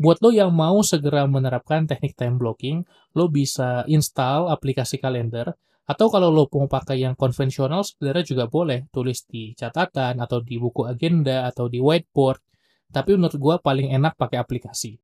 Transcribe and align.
buat 0.00 0.16
lo 0.24 0.32
yang 0.32 0.48
mau 0.56 0.80
segera 0.80 1.28
menerapkan 1.28 1.84
teknik 1.84 2.16
time 2.16 2.40
blocking, 2.40 2.88
lo 3.12 3.28
bisa 3.28 3.84
install 3.84 4.48
aplikasi 4.48 4.96
kalender, 4.96 5.52
atau 5.84 6.08
kalau 6.08 6.32
lo 6.32 6.48
mau 6.48 6.64
pakai 6.64 7.04
yang 7.04 7.12
konvensional 7.12 7.84
sebenarnya 7.84 8.24
juga 8.24 8.48
boleh 8.48 8.88
tulis 8.88 9.28
di 9.28 9.52
catatan 9.52 10.16
atau 10.24 10.40
di 10.40 10.56
buku 10.56 10.88
agenda 10.88 11.44
atau 11.44 11.68
di 11.68 11.84
whiteboard. 11.84 12.40
Tapi 12.88 13.12
menurut 13.12 13.36
gue 13.36 13.54
paling 13.60 13.92
enak 13.92 14.16
pakai 14.16 14.40
aplikasi. 14.40 14.96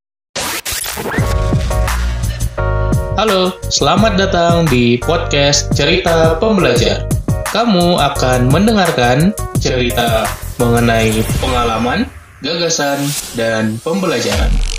Halo, 3.21 3.53
selamat 3.69 4.17
datang 4.17 4.65
di 4.65 4.97
podcast 4.97 5.69
Cerita 5.77 6.41
Pembelajar. 6.41 7.05
Kamu 7.53 8.01
akan 8.01 8.49
mendengarkan 8.49 9.29
cerita 9.61 10.25
mengenai 10.57 11.21
pengalaman, 11.37 12.09
gagasan, 12.41 12.97
dan 13.37 13.77
pembelajaran. 13.85 14.76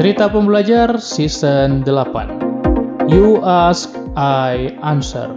Cerita 0.00 0.32
Pembelajar 0.32 0.96
Season 0.96 1.84
8 1.84 3.12
You 3.12 3.36
ask, 3.44 3.92
I 4.16 4.72
answer 4.80 5.28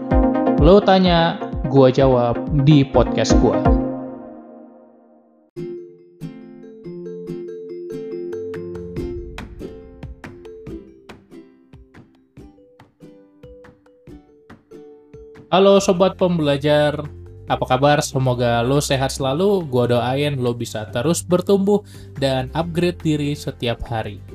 Lo 0.63 0.80
tanya, 0.80 1.36
gua 1.67 1.91
jawab 1.91 2.39
di 2.63 2.88
podcast 2.88 3.36
gua. 3.44 3.59
Halo 15.52 15.84
Sobat 15.84 16.16
Pembelajar, 16.16 17.03
apa 17.52 17.66
kabar? 17.67 18.00
Semoga 18.00 18.64
lo 18.64 18.80
sehat 18.80 19.11
selalu, 19.11 19.67
gua 19.67 19.91
doain 19.91 20.39
lo 20.39 20.55
bisa 20.55 20.88
terus 20.95 21.20
bertumbuh 21.20 21.84
dan 22.16 22.48
upgrade 22.55 23.03
diri 23.03 23.36
setiap 23.36 23.84
hari. 23.91 24.33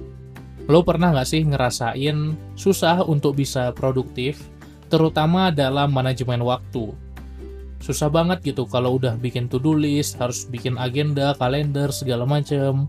Lo 0.68 0.84
pernah 0.84 1.16
nggak 1.16 1.28
sih 1.28 1.42
ngerasain 1.48 2.36
susah 2.52 3.00
untuk 3.08 3.40
bisa 3.40 3.72
produktif, 3.72 4.52
terutama 4.92 5.48
dalam 5.48 5.88
manajemen 5.88 6.44
waktu? 6.44 6.92
Susah 7.80 8.12
banget 8.12 8.44
gitu 8.52 8.68
kalau 8.68 9.00
udah 9.00 9.16
bikin 9.16 9.48
to-do 9.48 9.72
list, 9.72 10.20
harus 10.20 10.44
bikin 10.44 10.76
agenda, 10.76 11.32
kalender, 11.40 11.88
segala 11.88 12.28
macem. 12.28 12.84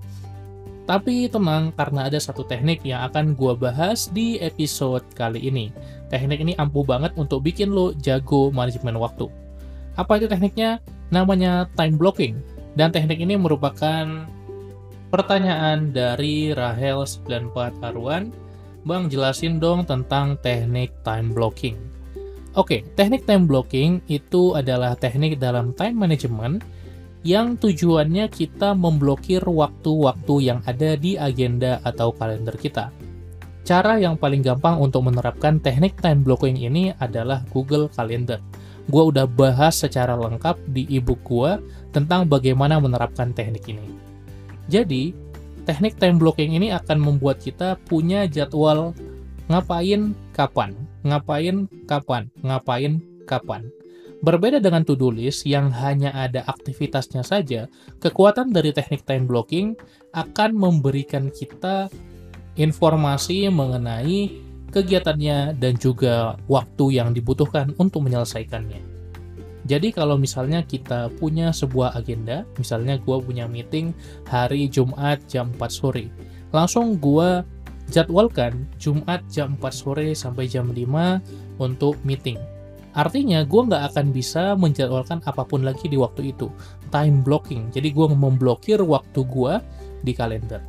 Tapi 0.83 1.29
tenang, 1.29 1.71
karena 1.77 2.09
ada 2.09 2.19
satu 2.19 2.43
teknik 2.43 2.81
yang 2.83 3.05
akan 3.07 3.37
gue 3.37 3.53
bahas 3.55 4.11
di 4.11 4.41
episode 4.43 5.05
kali 5.13 5.39
ini. 5.47 5.71
Teknik 6.09 6.41
ini 6.41 6.57
ampuh 6.59 6.83
banget 6.83 7.13
untuk 7.15 7.45
bikin 7.45 7.71
lo 7.71 7.93
jago 8.01 8.49
manajemen 8.49 8.97
waktu. 8.97 9.29
Apa 9.95 10.19
itu 10.19 10.25
tekniknya? 10.25 10.81
Namanya 11.13 11.69
time 11.77 11.95
blocking. 11.95 12.41
Dan 12.73 12.89
teknik 12.89 13.21
ini 13.21 13.37
merupakan 13.37 14.25
Pertanyaan 15.09 15.89
dari 15.89 16.53
Rahel 16.53 17.01
94 17.01 17.81
Arwan, 17.81 18.29
Bang 18.85 19.09
jelasin 19.09 19.57
dong 19.57 19.81
tentang 19.81 20.37
teknik 20.37 20.93
time 21.01 21.33
blocking. 21.33 21.81
Oke, 22.53 22.85
teknik 22.93 23.25
time 23.25 23.49
blocking 23.49 24.05
itu 24.05 24.53
adalah 24.53 24.93
teknik 24.93 25.41
dalam 25.41 25.73
time 25.73 25.97
management 25.97 26.61
yang 27.25 27.57
tujuannya 27.57 28.29
kita 28.29 28.77
memblokir 28.77 29.41
waktu-waktu 29.41 30.35
yang 30.45 30.61
ada 30.69 30.93
di 30.93 31.17
agenda 31.17 31.81
atau 31.81 32.13
kalender 32.13 32.53
kita. 32.53 32.93
Cara 33.65 33.97
yang 33.97 34.13
paling 34.13 34.45
gampang 34.45 34.77
untuk 34.77 35.09
menerapkan 35.09 35.57
teknik 35.57 35.97
time 35.97 36.21
blocking 36.21 36.61
ini 36.61 36.93
adalah 37.01 37.41
Google 37.49 37.89
Calendar. 37.89 38.37
Gua 38.85 39.09
udah 39.09 39.25
bahas 39.25 39.73
secara 39.73 40.13
lengkap 40.13 40.69
di 40.69 40.85
ebook 40.93 41.25
gua 41.25 41.57
tentang 41.89 42.29
bagaimana 42.29 42.77
menerapkan 42.77 43.33
teknik 43.33 43.65
ini. 43.73 44.08
Jadi, 44.69 45.11
teknik 45.65 45.97
time 45.97 46.21
blocking 46.21 46.53
ini 46.53 46.69
akan 46.69 47.01
membuat 47.01 47.41
kita 47.41 47.75
punya 47.89 48.29
jadwal 48.29 48.93
ngapain 49.49 50.13
kapan, 50.31 50.77
ngapain 51.01 51.65
kapan, 51.89 52.29
ngapain 52.45 53.01
kapan. 53.25 53.65
Berbeda 54.19 54.59
dengan 54.59 54.83
to-do 54.83 55.09
list 55.09 55.47
yang 55.47 55.71
hanya 55.71 56.11
ada 56.11 56.43
aktivitasnya 56.45 57.23
saja, 57.23 57.65
kekuatan 58.03 58.51
dari 58.53 58.69
teknik 58.75 59.07
time 59.07 59.25
blocking 59.25 59.73
akan 60.11 60.53
memberikan 60.53 61.31
kita 61.31 61.87
informasi 62.59 63.47
mengenai 63.47 64.29
kegiatannya 64.69 65.57
dan 65.57 65.73
juga 65.79 66.37
waktu 66.45 66.99
yang 66.99 67.15
dibutuhkan 67.15 67.73
untuk 67.81 68.05
menyelesaikannya. 68.05 68.88
Jadi 69.69 69.93
kalau 69.93 70.17
misalnya 70.17 70.65
kita 70.65 71.13
punya 71.21 71.53
sebuah 71.53 71.93
agenda, 71.93 72.41
misalnya 72.57 72.97
gue 72.97 73.17
punya 73.21 73.45
meeting 73.45 73.93
hari 74.25 74.65
Jumat 74.65 75.21
jam 75.29 75.53
4 75.53 75.61
sore, 75.69 76.09
langsung 76.49 76.97
gue 76.97 77.45
jadwalkan 77.93 78.65
Jumat 78.81 79.21
jam 79.29 79.53
4 79.61 79.69
sore 79.69 80.17
sampai 80.17 80.49
jam 80.49 80.73
5 80.73 81.61
untuk 81.61 82.01
meeting. 82.01 82.41
Artinya 82.97 83.45
gue 83.45 83.61
nggak 83.69 83.93
akan 83.93 84.09
bisa 84.09 84.57
menjadwalkan 84.57 85.21
apa 85.21 85.45
pun 85.45 85.61
lagi 85.61 85.85
di 85.85 86.01
waktu 86.01 86.33
itu. 86.33 86.49
Time 86.89 87.21
blocking, 87.21 87.69
jadi 87.69 87.93
gue 87.93 88.09
memblokir 88.09 88.81
waktu 88.81 89.21
gue 89.21 89.53
di 90.01 90.17
kalender. 90.17 90.65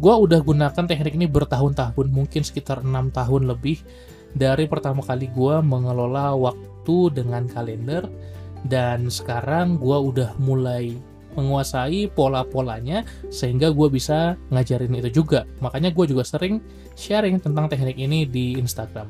Gue 0.00 0.16
udah 0.16 0.40
gunakan 0.40 0.88
teknik 0.88 1.12
ini 1.12 1.28
bertahun-tahun, 1.28 2.08
mungkin 2.08 2.40
sekitar 2.40 2.80
6 2.80 2.88
tahun 3.12 3.52
lebih 3.52 3.84
dari 4.32 4.64
pertama 4.64 5.04
kali 5.04 5.28
gue 5.28 5.60
mengelola 5.60 6.32
waktu 6.32 6.73
waktu 6.84 7.24
dengan 7.24 7.48
kalender 7.48 8.04
dan 8.68 9.08
sekarang 9.08 9.80
gue 9.80 9.96
udah 9.96 10.36
mulai 10.36 10.92
menguasai 11.32 12.12
pola-polanya 12.12 13.08
sehingga 13.32 13.72
gue 13.72 13.88
bisa 13.88 14.36
ngajarin 14.52 15.00
itu 15.00 15.24
juga. 15.24 15.48
Makanya 15.64 15.90
gue 15.96 16.04
juga 16.12 16.28
sering 16.28 16.60
sharing 16.92 17.40
tentang 17.40 17.72
teknik 17.72 17.96
ini 17.96 18.28
di 18.28 18.60
Instagram. 18.60 19.08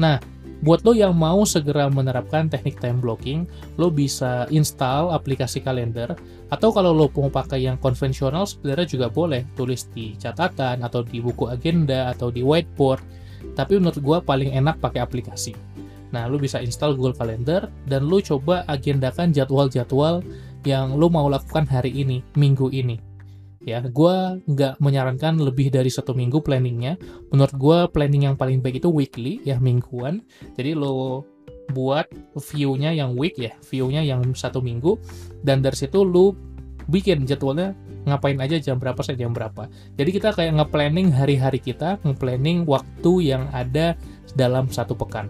Nah 0.00 0.16
buat 0.64 0.80
lo 0.84 0.96
yang 0.96 1.12
mau 1.12 1.44
segera 1.44 1.92
menerapkan 1.92 2.48
teknik 2.48 2.80
time 2.80 3.00
blocking 3.00 3.44
lo 3.76 3.92
bisa 3.92 4.48
install 4.48 5.12
aplikasi 5.12 5.60
kalender 5.60 6.16
atau 6.48 6.68
kalau 6.72 6.96
lo 6.96 7.12
mau 7.12 7.28
pakai 7.28 7.64
yang 7.68 7.76
konvensional 7.76 8.48
sebenarnya 8.48 8.88
juga 8.88 9.06
boleh 9.12 9.44
tulis 9.52 9.88
di 9.92 10.16
catatan 10.16 10.80
atau 10.80 11.04
di 11.04 11.20
buku 11.20 11.48
agenda 11.52 12.08
atau 12.08 12.32
di 12.32 12.40
whiteboard. 12.40 13.04
Tapi 13.56 13.76
menurut 13.76 14.00
gue 14.00 14.18
paling 14.24 14.52
enak 14.56 14.80
pakai 14.80 15.00
aplikasi 15.00 15.52
Nah, 16.10 16.26
lu 16.26 16.38
bisa 16.42 16.58
install 16.58 16.98
Google 16.98 17.14
Calendar 17.14 17.70
dan 17.86 18.06
lu 18.06 18.18
coba 18.22 18.66
agendakan 18.66 19.30
jadwal-jadwal 19.30 20.22
yang 20.66 20.98
lu 20.98 21.08
mau 21.08 21.30
lakukan 21.30 21.64
hari 21.70 21.94
ini, 21.94 22.20
minggu 22.34 22.68
ini. 22.74 22.98
Ya, 23.60 23.84
gue 23.84 24.40
nggak 24.48 24.80
menyarankan 24.80 25.36
lebih 25.36 25.68
dari 25.68 25.92
satu 25.92 26.16
minggu 26.16 26.40
planningnya. 26.40 26.96
Menurut 27.28 27.54
gue 27.54 27.78
planning 27.92 28.32
yang 28.32 28.36
paling 28.36 28.64
baik 28.64 28.80
itu 28.80 28.88
weekly, 28.88 29.36
ya 29.44 29.60
mingguan. 29.60 30.24
Jadi 30.56 30.72
lo 30.72 31.28
buat 31.70 32.08
view-nya 32.34 32.90
yang 32.96 33.14
week 33.14 33.36
ya, 33.38 33.52
view-nya 33.68 34.00
yang 34.00 34.24
satu 34.32 34.64
minggu. 34.64 34.96
Dan 35.44 35.60
dari 35.60 35.76
situ 35.76 36.02
lu 36.02 36.32
bikin 36.88 37.28
jadwalnya 37.28 37.76
ngapain 38.08 38.40
aja 38.40 38.56
jam 38.56 38.80
berapa 38.80 38.98
sampai 39.04 39.20
jam 39.20 39.36
berapa. 39.36 39.68
Jadi 40.00 40.10
kita 40.10 40.32
kayak 40.32 40.56
nge-planning 40.56 41.12
hari-hari 41.12 41.60
kita, 41.60 42.00
nge-planning 42.00 42.64
waktu 42.64 43.12
yang 43.28 43.44
ada 43.52 43.92
dalam 44.34 44.72
satu 44.72 44.96
pekan. 44.96 45.28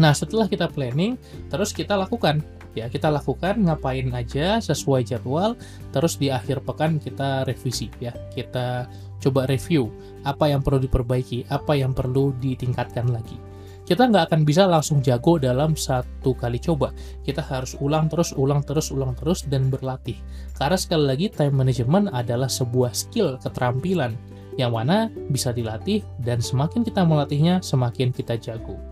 Nah, 0.00 0.16
setelah 0.16 0.48
kita 0.48 0.64
planning, 0.72 1.20
terus 1.52 1.76
kita 1.76 1.92
lakukan. 1.92 2.40
Ya, 2.72 2.88
kita 2.88 3.12
lakukan 3.12 3.60
ngapain 3.66 4.08
aja 4.16 4.62
sesuai 4.62 5.04
jadwal, 5.04 5.58
terus 5.92 6.16
di 6.16 6.32
akhir 6.32 6.64
pekan 6.64 6.96
kita 6.96 7.44
revisi 7.44 7.92
ya. 8.00 8.16
Kita 8.32 8.88
coba 9.20 9.44
review 9.44 9.92
apa 10.24 10.48
yang 10.48 10.64
perlu 10.64 10.80
diperbaiki, 10.80 11.52
apa 11.52 11.76
yang 11.76 11.92
perlu 11.92 12.32
ditingkatkan 12.40 13.12
lagi. 13.12 13.36
Kita 13.84 14.06
nggak 14.06 14.30
akan 14.30 14.40
bisa 14.46 14.70
langsung 14.70 15.02
jago 15.02 15.34
dalam 15.36 15.74
satu 15.74 16.30
kali 16.38 16.62
coba. 16.62 16.94
Kita 17.26 17.42
harus 17.42 17.74
ulang 17.82 18.06
terus, 18.06 18.30
ulang 18.32 18.62
terus, 18.62 18.94
ulang 18.94 19.18
terus, 19.18 19.42
dan 19.50 19.66
berlatih. 19.66 20.14
Karena 20.54 20.78
sekali 20.78 21.04
lagi, 21.10 21.26
time 21.26 21.58
management 21.58 22.14
adalah 22.14 22.46
sebuah 22.46 22.94
skill, 22.94 23.34
keterampilan, 23.42 24.14
yang 24.54 24.78
mana 24.78 25.10
bisa 25.34 25.50
dilatih, 25.50 26.06
dan 26.22 26.38
semakin 26.38 26.86
kita 26.86 27.02
melatihnya, 27.02 27.58
semakin 27.66 28.14
kita 28.14 28.38
jago. 28.38 28.89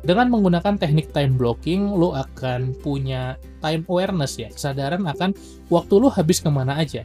Dengan 0.00 0.32
menggunakan 0.32 0.80
teknik 0.80 1.12
time 1.12 1.36
blocking, 1.36 1.92
lo 1.92 2.16
akan 2.16 2.72
punya 2.80 3.36
time 3.60 3.84
awareness 3.92 4.40
ya, 4.40 4.48
kesadaran 4.48 5.04
akan 5.04 5.36
waktu 5.68 5.94
lo 6.00 6.08
habis 6.08 6.40
ke 6.40 6.48
mana 6.48 6.80
aja. 6.80 7.04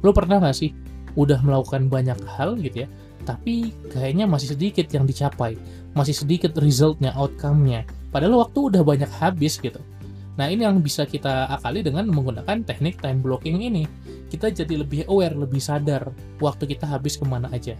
Lo 0.00 0.16
pernah 0.16 0.40
nggak 0.40 0.56
sih 0.56 0.72
udah 1.12 1.44
melakukan 1.44 1.92
banyak 1.92 2.16
hal 2.24 2.56
gitu 2.56 2.84
ya, 2.84 2.88
tapi 3.28 3.76
kayaknya 3.92 4.24
masih 4.24 4.56
sedikit 4.56 4.88
yang 4.96 5.04
dicapai, 5.04 5.60
masih 5.92 6.16
sedikit 6.16 6.56
resultnya, 6.56 7.12
outcome-nya. 7.12 7.84
Padahal 8.08 8.48
waktu 8.48 8.58
udah 8.72 8.80
banyak 8.80 9.12
habis 9.20 9.60
gitu. 9.60 9.78
Nah 10.40 10.48
ini 10.48 10.64
yang 10.64 10.80
bisa 10.80 11.04
kita 11.04 11.52
akali 11.52 11.84
dengan 11.84 12.08
menggunakan 12.08 12.64
teknik 12.64 12.96
time 13.04 13.20
blocking 13.20 13.60
ini. 13.60 13.84
Kita 14.32 14.48
jadi 14.48 14.80
lebih 14.80 15.04
aware, 15.12 15.36
lebih 15.36 15.60
sadar 15.60 16.08
waktu 16.40 16.64
kita 16.64 16.88
habis 16.88 17.20
ke 17.20 17.28
mana 17.28 17.52
aja. 17.52 17.76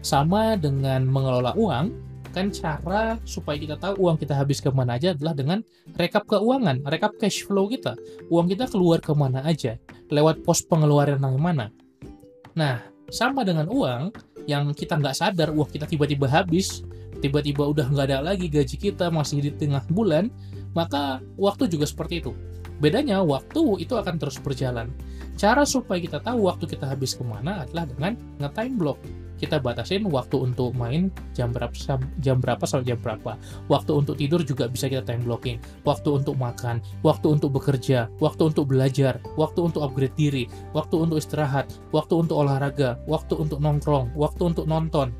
Sama 0.00 0.56
dengan 0.56 1.04
mengelola 1.04 1.52
uang, 1.52 2.11
kan 2.32 2.48
cara 2.48 3.20
supaya 3.28 3.60
kita 3.60 3.76
tahu 3.76 4.08
uang 4.08 4.16
kita 4.16 4.32
habis 4.32 4.58
ke 4.58 4.72
mana 4.72 4.96
aja 4.96 5.12
adalah 5.12 5.36
dengan 5.36 5.58
rekap 5.94 6.24
keuangan, 6.24 6.80
rekap 6.88 7.14
cash 7.20 7.44
flow 7.44 7.68
kita. 7.68 7.94
Uang 8.32 8.48
kita 8.48 8.66
keluar 8.66 8.98
ke 8.98 9.12
mana 9.12 9.44
aja. 9.44 9.76
lewat 10.12 10.44
pos 10.44 10.60
pengeluaran 10.68 11.16
yang 11.24 11.40
mana. 11.40 11.72
Nah, 12.52 12.84
sama 13.08 13.48
dengan 13.48 13.64
uang 13.72 14.12
yang 14.44 14.72
kita 14.76 15.00
nggak 15.00 15.16
sadar, 15.16 15.48
uang 15.56 15.72
kita 15.72 15.88
tiba-tiba 15.88 16.28
habis, 16.28 16.84
tiba-tiba 17.24 17.64
udah 17.64 17.88
nggak 17.88 18.06
ada 18.12 18.18
lagi 18.20 18.52
gaji 18.52 18.76
kita 18.76 19.08
masih 19.08 19.40
di 19.40 19.50
tengah 19.56 19.80
bulan, 19.88 20.28
maka 20.76 21.24
waktu 21.40 21.64
juga 21.68 21.88
seperti 21.88 22.20
itu. 22.20 22.32
Bedanya 22.82 23.22
waktu 23.22 23.78
itu 23.78 23.94
akan 23.94 24.18
terus 24.18 24.42
berjalan. 24.42 24.90
Cara 25.38 25.62
supaya 25.62 26.02
kita 26.02 26.18
tahu 26.18 26.50
waktu 26.50 26.66
kita 26.66 26.90
habis 26.90 27.14
ke 27.14 27.22
mana 27.22 27.62
adalah 27.62 27.86
dengan 27.86 28.18
nge-time 28.42 28.74
block. 28.74 28.98
Kita 29.38 29.58
batasin 29.58 30.06
waktu 30.06 30.38
untuk 30.38 30.70
main 30.74 31.10
jam 31.34 31.50
berapa 31.50 31.74
jam 32.22 32.38
berapa 32.38 32.62
sampai 32.62 32.94
jam 32.94 32.98
berapa. 32.98 33.34
Waktu 33.66 33.90
untuk 33.90 34.14
tidur 34.18 34.42
juga 34.46 34.70
bisa 34.70 34.86
kita 34.86 35.02
time 35.02 35.22
blocking. 35.26 35.58
Waktu 35.82 36.22
untuk 36.22 36.38
makan, 36.38 36.78
waktu 37.02 37.26
untuk 37.38 37.54
bekerja, 37.58 38.06
waktu 38.22 38.54
untuk 38.54 38.70
belajar, 38.70 39.18
waktu 39.34 39.66
untuk 39.66 39.82
upgrade 39.82 40.14
diri, 40.14 40.44
waktu 40.74 40.94
untuk 40.94 41.18
istirahat, 41.18 41.70
waktu 41.90 42.22
untuk 42.22 42.38
olahraga, 42.38 43.02
waktu 43.10 43.34
untuk 43.34 43.58
nongkrong, 43.58 44.14
waktu 44.14 44.42
untuk 44.46 44.66
nonton. 44.70 45.10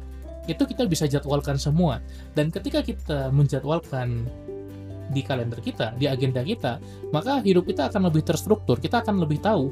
Itu 0.47 0.67
kita 0.67 0.87
bisa 0.87 1.11
jadwalkan 1.11 1.59
semua. 1.59 1.99
Dan 2.39 2.51
ketika 2.55 2.83
kita 2.83 3.31
menjadwalkan 3.35 4.27
di 5.13 5.21
kalender 5.21 5.61
kita, 5.61 5.95
di 6.01 6.09
agenda 6.09 6.41
kita, 6.41 6.81
maka 7.13 7.45
hidup 7.45 7.69
kita 7.69 7.93
akan 7.93 8.09
lebih 8.09 8.25
terstruktur. 8.25 8.81
Kita 8.81 9.05
akan 9.05 9.21
lebih 9.21 9.45
tahu 9.45 9.69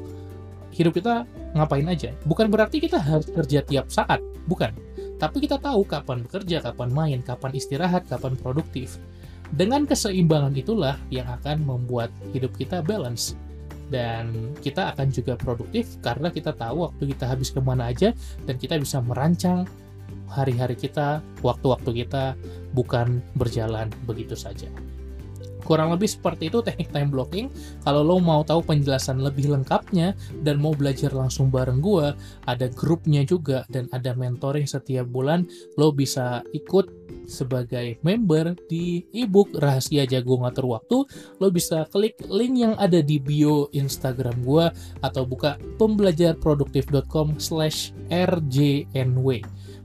hidup 0.71 0.95
kita 0.95 1.27
ngapain 1.57 1.85
aja. 1.89 2.15
Bukan 2.23 2.47
berarti 2.47 2.79
kita 2.79 3.01
harus 3.01 3.27
kerja 3.27 3.59
tiap 3.65 3.91
saat, 3.91 4.23
bukan. 4.47 4.71
Tapi 5.19 5.37
kita 5.43 5.61
tahu 5.61 5.85
kapan 5.85 6.25
bekerja, 6.25 6.63
kapan 6.63 6.89
main, 6.89 7.19
kapan 7.21 7.51
istirahat, 7.53 8.07
kapan 8.07 8.33
produktif. 8.39 8.97
Dengan 9.51 9.83
keseimbangan 9.83 10.55
itulah 10.55 10.95
yang 11.11 11.27
akan 11.27 11.61
membuat 11.67 12.09
hidup 12.31 12.55
kita 12.55 12.79
balance. 12.79 13.35
Dan 13.91 14.55
kita 14.63 14.95
akan 14.95 15.11
juga 15.11 15.35
produktif 15.35 15.99
karena 15.99 16.31
kita 16.31 16.55
tahu 16.55 16.87
waktu 16.87 17.11
kita 17.11 17.27
habis 17.27 17.51
ke 17.51 17.59
mana 17.59 17.91
aja 17.91 18.15
dan 18.47 18.55
kita 18.55 18.79
bisa 18.79 19.03
merancang 19.03 19.67
hari-hari 20.31 20.79
kita, 20.79 21.19
waktu-waktu 21.43 22.07
kita 22.07 22.39
bukan 22.71 23.19
berjalan 23.35 23.91
begitu 24.07 24.31
saja. 24.31 24.71
Kurang 25.61 25.93
lebih 25.93 26.09
seperti 26.09 26.49
itu 26.51 26.59
teknik 26.59 26.89
time 26.91 27.09
blocking. 27.13 27.47
Kalau 27.85 28.01
lo 28.01 28.17
mau 28.19 28.41
tahu 28.43 28.65
penjelasan 28.65 29.21
lebih 29.21 29.53
lengkapnya 29.53 30.13
dan 30.41 30.59
mau 30.59 30.75
belajar 30.75 31.13
langsung 31.13 31.47
bareng 31.47 31.79
gue, 31.79 32.11
ada 32.49 32.67
grupnya 32.73 33.23
juga 33.23 33.63
dan 33.71 33.87
ada 33.95 34.11
mentoring 34.17 34.67
setiap 34.67 35.07
bulan. 35.07 35.47
Lo 35.79 35.93
bisa 35.95 36.43
ikut 36.51 36.89
sebagai 37.31 37.97
member 38.03 38.53
di 38.67 39.07
ebook 39.15 39.55
Rahasia 39.55 40.03
Jago 40.03 40.43
Ngatur 40.43 40.67
Waktu. 40.67 40.97
Lo 41.39 41.47
bisa 41.49 41.87
klik 41.87 42.19
link 42.27 42.59
yang 42.59 42.75
ada 42.75 42.99
di 42.99 43.17
bio 43.17 43.71
Instagram 43.71 44.43
gue 44.43 44.67
atau 44.99 45.23
buka 45.23 45.55
pembelajarproduktif.com 45.79 47.39
slash 47.39 47.95
rjnw 48.11 49.39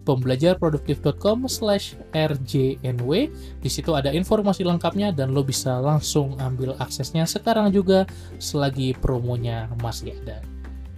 pembelajarproduktif.com 0.06 1.50
slash 1.50 1.98
rjnw. 2.14 3.10
Di 3.58 3.70
situ 3.70 3.90
ada 3.92 4.14
informasi 4.14 4.62
lengkapnya 4.62 5.10
dan 5.10 5.34
lo 5.34 5.42
bisa 5.42 5.82
langsung 5.82 6.38
ambil 6.38 6.78
aksesnya 6.78 7.26
sekarang 7.26 7.74
juga 7.74 8.06
selagi 8.38 8.94
promonya 9.02 9.66
masih 9.82 10.14
ada. 10.22 10.55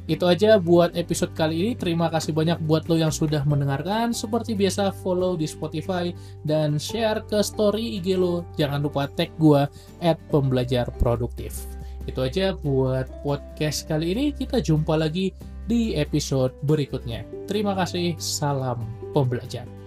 Itu 0.08 0.24
aja 0.24 0.56
buat 0.56 0.96
episode 0.96 1.36
kali 1.36 1.60
ini. 1.60 1.72
Terima 1.76 2.08
kasih 2.08 2.32
banyak 2.32 2.64
buat 2.64 2.88
lo 2.88 2.96
yang 2.96 3.12
sudah 3.12 3.44
mendengarkan. 3.44 4.16
Seperti 4.16 4.56
biasa, 4.56 4.90
follow 5.04 5.36
di 5.36 5.44
Spotify 5.44 6.10
dan 6.48 6.80
share 6.80 7.20
ke 7.28 7.44
story 7.44 8.00
IG 8.00 8.16
lo. 8.16 8.48
Jangan 8.56 8.80
lupa 8.80 9.04
tag 9.12 9.28
gue 9.36 9.68
at 10.00 10.16
pembelajar 10.32 10.88
produktif. 10.96 11.68
Itu 12.08 12.24
aja 12.24 12.56
buat 12.56 13.04
podcast 13.20 13.84
kali 13.84 14.16
ini. 14.16 14.26
Kita 14.32 14.64
jumpa 14.64 14.96
lagi 14.96 15.28
di 15.68 15.92
episode 15.92 16.56
berikutnya. 16.64 17.28
Terima 17.44 17.76
kasih, 17.76 18.16
salam 18.16 18.88
pembelajar. 19.12 19.77